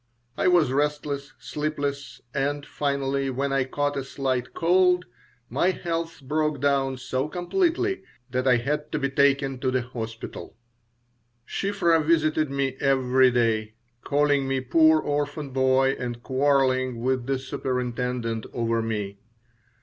[0.35, 5.05] I was restless, sleepless, and finally, when I caught a slight cold,
[5.47, 8.01] my health broke down so completely
[8.31, 10.57] that I had to be taken to the hospital.
[11.47, 18.47] Shiphrah visited me every day, calling me poor orphan boy and quarreling with the superintendent
[18.53, 19.19] over me.